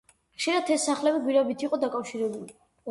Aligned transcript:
ხშირად 0.37 0.71
ეს 0.77 0.87
სახლები 0.91 1.21
გვირაბით 1.29 1.69
იყო 1.69 1.81
დაკავშირებული. 1.87 2.63